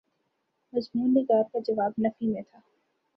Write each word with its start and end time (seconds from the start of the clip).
مضمون 0.73 1.09
نگار 1.13 1.43
کا 1.51 1.59
جواب 1.59 1.91
نفی 1.97 2.27
میں 2.27 2.41
تھا۔ 2.41 2.59